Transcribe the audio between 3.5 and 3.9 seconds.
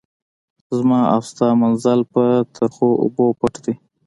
دی.